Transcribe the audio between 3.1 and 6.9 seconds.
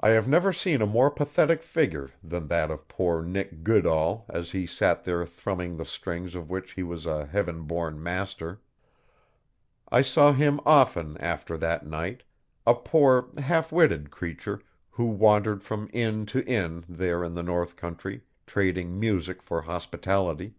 Nick Goodall as he sat there thrumming the strings of which he